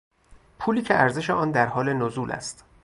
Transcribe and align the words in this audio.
پولی 0.59 0.81
که 0.81 0.99
ارزش 0.99 1.29
آن 1.29 1.51
در 1.51 1.65
حال 1.67 1.93
نزول 1.93 2.31
است 2.31 2.65